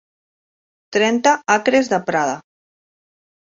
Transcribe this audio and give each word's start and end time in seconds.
Trenta 0.97 1.33
acres 1.57 1.91
de 1.93 2.01
prada. 2.09 2.33